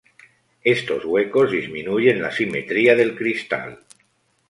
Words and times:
Estos 0.63 1.05
huecos 1.05 1.51
disminuyen 1.51 2.23
la 2.23 2.31
simetría 2.31 2.95
del 2.95 3.15
cristal. 3.15 3.83